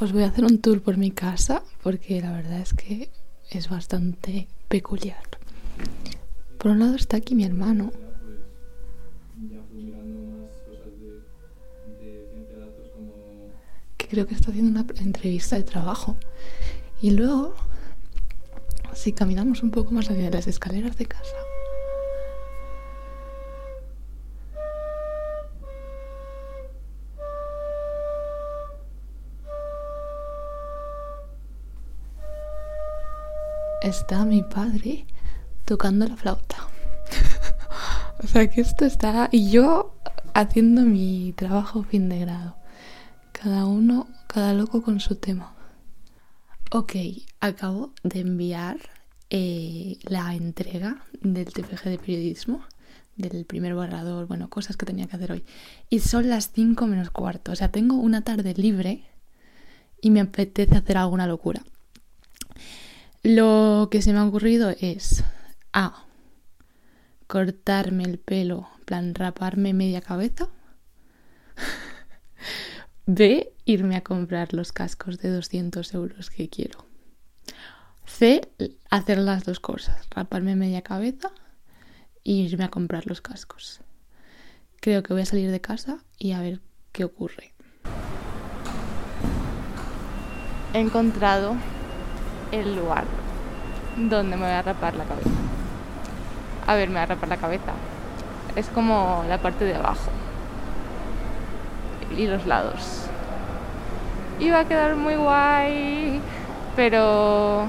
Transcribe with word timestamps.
os 0.00 0.12
voy 0.12 0.22
a 0.22 0.28
hacer 0.28 0.44
un 0.44 0.58
tour 0.58 0.80
por 0.80 0.96
mi 0.96 1.10
casa 1.10 1.62
porque 1.82 2.20
la 2.22 2.32
verdad 2.32 2.60
es 2.60 2.72
que 2.72 3.10
es 3.50 3.68
bastante 3.68 4.48
peculiar. 4.68 5.22
Por 6.58 6.70
un 6.70 6.78
lado 6.78 6.94
está 6.94 7.18
aquí 7.18 7.34
mi 7.34 7.44
hermano. 7.44 7.92
Que 13.98 14.06
creo 14.08 14.26
que 14.26 14.34
está 14.34 14.50
haciendo 14.50 14.70
una 14.70 14.86
entrevista 15.00 15.56
de 15.56 15.64
trabajo. 15.64 16.16
Y 17.02 17.10
luego, 17.10 17.54
si 18.94 19.12
caminamos 19.12 19.62
un 19.62 19.70
poco 19.70 19.92
más 19.92 20.10
hacia 20.10 20.30
las 20.30 20.46
escaleras 20.46 20.96
de 20.96 21.06
casa, 21.06 21.36
está 33.82 34.24
mi 34.24 34.42
padre 34.42 35.06
tocando 35.64 36.06
la 36.06 36.16
flauta. 36.16 36.56
o 38.22 38.26
sea 38.26 38.48
que 38.48 38.60
esto 38.60 38.84
está... 38.84 39.28
Y 39.32 39.50
yo 39.50 39.94
haciendo 40.34 40.82
mi 40.82 41.32
trabajo 41.36 41.82
fin 41.82 42.08
de 42.08 42.20
grado. 42.20 42.56
Cada 43.32 43.66
uno, 43.66 44.08
cada 44.26 44.54
loco 44.54 44.82
con 44.82 45.00
su 45.00 45.16
tema. 45.16 45.54
Ok, 46.72 46.94
acabo 47.40 47.92
de 48.02 48.20
enviar 48.20 48.78
eh, 49.30 49.98
la 50.02 50.34
entrega 50.34 51.04
del 51.20 51.52
TFG 51.52 51.84
de 51.84 51.98
periodismo, 51.98 52.64
del 53.16 53.44
primer 53.44 53.74
borrador, 53.74 54.26
bueno, 54.26 54.48
cosas 54.48 54.76
que 54.76 54.86
tenía 54.86 55.06
que 55.06 55.16
hacer 55.16 55.32
hoy. 55.32 55.44
Y 55.88 56.00
son 56.00 56.28
las 56.28 56.52
5 56.52 56.86
menos 56.86 57.10
cuarto, 57.10 57.52
o 57.52 57.56
sea, 57.56 57.70
tengo 57.70 57.96
una 57.96 58.22
tarde 58.22 58.54
libre 58.54 59.04
y 60.00 60.10
me 60.10 60.20
apetece 60.20 60.76
hacer 60.76 60.96
alguna 60.96 61.26
locura. 61.26 61.62
Lo 63.22 63.88
que 63.90 64.00
se 64.00 64.14
me 64.14 64.18
ha 64.18 64.24
ocurrido 64.24 64.74
es 64.80 65.24
A. 65.74 66.06
Cortarme 67.26 68.04
el 68.04 68.18
pelo, 68.18 68.70
plan 68.86 69.14
raparme 69.14 69.74
media 69.74 70.00
cabeza. 70.00 70.48
B. 73.06 73.52
Irme 73.66 73.96
a 73.96 74.02
comprar 74.02 74.54
los 74.54 74.72
cascos 74.72 75.18
de 75.18 75.30
200 75.30 75.92
euros 75.92 76.30
que 76.30 76.48
quiero. 76.48 76.86
C. 78.06 78.40
Hacer 78.88 79.18
las 79.18 79.44
dos 79.44 79.60
cosas, 79.60 80.08
raparme 80.10 80.56
media 80.56 80.80
cabeza 80.80 81.30
e 82.24 82.32
irme 82.32 82.64
a 82.64 82.70
comprar 82.70 83.06
los 83.06 83.20
cascos. 83.20 83.80
Creo 84.80 85.02
que 85.02 85.12
voy 85.12 85.22
a 85.22 85.26
salir 85.26 85.50
de 85.50 85.60
casa 85.60 85.98
y 86.18 86.32
a 86.32 86.40
ver 86.40 86.62
qué 86.92 87.04
ocurre. 87.04 87.52
He 90.72 90.78
encontrado 90.78 91.56
el 92.52 92.76
lugar 92.76 93.04
donde 93.96 94.36
me 94.36 94.44
voy 94.44 94.54
a 94.54 94.62
rapar 94.62 94.94
la 94.94 95.04
cabeza. 95.04 95.30
A 96.66 96.74
ver, 96.74 96.88
me 96.88 96.94
voy 96.94 97.02
a 97.02 97.06
rapar 97.06 97.28
la 97.28 97.36
cabeza. 97.36 97.72
Es 98.56 98.68
como 98.68 99.24
la 99.28 99.38
parte 99.38 99.64
de 99.64 99.74
abajo 99.74 100.10
y 102.16 102.26
los 102.26 102.46
lados. 102.46 103.06
Va 104.52 104.60
a 104.60 104.64
quedar 104.64 104.96
muy 104.96 105.14
guay, 105.14 106.20
pero 106.74 107.66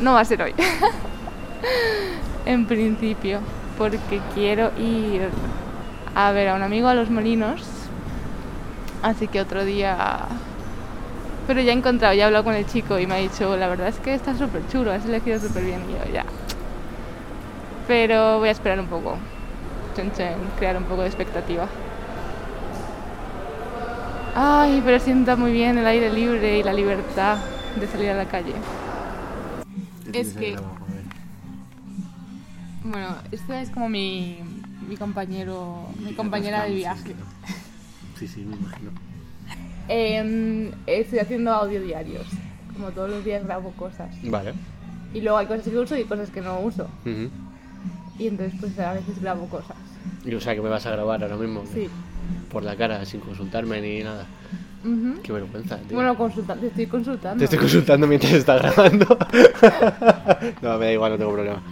no 0.00 0.14
va 0.14 0.20
a 0.20 0.24
ser 0.24 0.42
hoy. 0.42 0.54
en 2.46 2.66
principio, 2.66 3.40
porque 3.78 4.20
quiero 4.34 4.72
ir 4.78 5.28
a 6.14 6.32
ver 6.32 6.48
a 6.48 6.54
un 6.54 6.62
amigo 6.62 6.88
a 6.88 6.94
los 6.94 7.10
molinos. 7.10 7.62
Así 9.02 9.28
que 9.28 9.40
otro 9.40 9.64
día 9.64 10.26
pero 11.50 11.62
ya 11.62 11.72
he 11.72 11.76
encontrado, 11.76 12.14
ya 12.14 12.22
he 12.22 12.26
hablado 12.26 12.44
con 12.44 12.54
el 12.54 12.64
chico 12.64 12.96
y 13.00 13.08
me 13.08 13.14
ha 13.14 13.16
dicho, 13.16 13.56
la 13.56 13.66
verdad 13.66 13.88
es 13.88 13.96
que 13.96 14.14
está 14.14 14.38
súper 14.38 14.62
chulo, 14.68 14.92
has 14.92 15.04
elegido 15.04 15.40
súper 15.40 15.64
bien. 15.64 15.80
Y 15.90 15.94
yo, 15.94 16.14
ya. 16.14 16.24
Pero 17.88 18.38
voy 18.38 18.50
a 18.50 18.52
esperar 18.52 18.78
un 18.78 18.86
poco. 18.86 19.16
Chen, 19.96 20.12
chen, 20.12 20.36
crear 20.60 20.76
un 20.76 20.84
poco 20.84 21.02
de 21.02 21.08
expectativa. 21.08 21.66
Ay, 24.36 24.80
pero 24.84 25.00
sienta 25.00 25.34
muy 25.34 25.50
bien 25.50 25.76
el 25.76 25.88
aire 25.88 26.12
libre 26.12 26.60
y 26.60 26.62
la 26.62 26.72
libertad 26.72 27.38
de 27.74 27.86
salir 27.88 28.10
a 28.10 28.14
la 28.14 28.26
calle. 28.26 28.54
Es 30.12 30.34
que... 30.34 30.56
Bueno, 32.84 33.16
esta 33.32 33.60
es 33.60 33.70
como 33.70 33.88
mi, 33.88 34.38
mi 34.88 34.96
compañero, 34.96 35.88
mi 35.98 36.14
compañera 36.14 36.62
de 36.62 36.74
viaje. 36.74 37.16
Sí, 38.16 38.28
sí, 38.28 38.44
me 38.44 38.54
imagino. 38.54 39.09
Em, 39.88 40.70
estoy 40.86 41.18
haciendo 41.18 41.52
audio 41.52 41.80
diarios. 41.80 42.26
Como 42.74 42.90
todos 42.90 43.10
los 43.10 43.24
días 43.24 43.44
grabo 43.44 43.72
cosas. 43.72 44.14
Vale. 44.22 44.54
Y 45.12 45.20
luego 45.20 45.38
hay 45.38 45.46
cosas 45.46 45.64
que 45.64 45.78
uso 45.78 45.96
y 45.96 46.04
cosas 46.04 46.30
que 46.30 46.40
no 46.40 46.60
uso. 46.60 46.88
Y 48.18 48.26
entonces 48.26 48.58
pues 48.60 48.78
a 48.78 48.94
veces 48.94 49.20
grabo 49.20 49.46
cosas. 49.46 49.76
Y 50.24 50.34
o 50.34 50.40
sea 50.40 50.54
que 50.54 50.60
me 50.60 50.68
vas 50.68 50.86
a 50.86 50.90
grabar 50.90 51.22
ahora 51.22 51.36
mismo. 51.36 51.64
Sí. 51.72 51.88
Por 52.50 52.62
la 52.62 52.76
cara, 52.76 53.04
sin 53.04 53.20
consultarme 53.20 53.80
ni 53.80 54.02
nada. 54.02 54.26
Qué 55.22 55.32
vergüenza, 55.32 55.76
tío. 55.76 55.96
Bueno, 55.96 56.16
consulta 56.16 56.54
te 56.54 56.68
estoy 56.68 56.86
consultando. 56.86 57.38
Te 57.38 57.44
estoy 57.44 57.58
consultando 57.58 58.06
mientras 58.06 58.32
está 58.32 58.56
grabando. 58.56 59.06
no, 60.62 60.78
me 60.78 60.84
da 60.86 60.92
igual, 60.92 61.12
no 61.12 61.18
tengo 61.18 61.32
problema. 61.32 61.62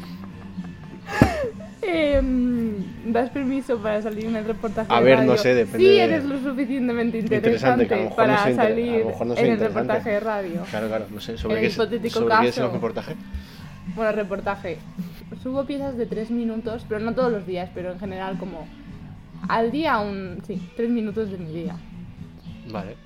Em, 1.91 3.13
¿Das 3.13 3.31
permiso 3.31 3.79
para 3.79 4.03
salir 4.03 4.27
en 4.27 4.37
el 4.37 4.45
reportaje 4.45 4.93
A 4.93 4.99
de 4.99 5.05
ver, 5.05 5.19
no 5.21 5.25
radio? 5.33 5.37
sé, 5.39 5.55
depende 5.55 5.79
Sí, 5.79 5.85
de- 5.85 6.03
eres 6.05 6.25
lo 6.25 6.39
suficientemente 6.41 7.19
Interesante, 7.19 7.87
para 8.15 8.45
no 8.45 8.51
inter- 8.51 8.57
salir 8.57 9.07
no 9.07 9.35
en 9.37 9.47
el 9.53 9.59
reportaje 9.61 10.11
de 10.11 10.21
radio. 10.21 10.63
Claro, 10.71 10.89
claro, 10.89 11.07
no 11.11 11.21
sé. 11.21 11.39
¿Sobre 11.39 11.61
qué 11.63 11.69
hipotético 11.69 12.19
sobre 12.21 12.35
qué 12.43 12.49
es 12.49 12.57
el 12.59 12.65
caso. 12.65 12.75
reportaje? 12.75 13.15
Bueno, 13.97 14.13
reportaje. 14.13 14.77
Subo 15.43 15.65
piezas 15.65 15.97
de 15.97 16.05
tres 16.07 16.31
minutos, 16.31 16.85
pero 16.89 17.01
no 17.01 17.15
todos 17.15 17.33
los 17.33 17.47
días, 17.47 17.71
pero 17.75 17.93
en 17.93 17.99
general 17.99 18.37
como 18.39 18.67
al 19.49 19.71
día 19.71 19.99
un... 20.01 20.43
Sí, 20.47 20.61
tres 20.77 20.91
minutos 20.91 21.31
de 21.31 21.39
mi 21.39 21.53
día. 21.53 21.77
Vale. 22.71 22.97